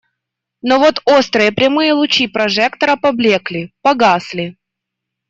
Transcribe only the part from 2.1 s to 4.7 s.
прожектора поблекли, погасли.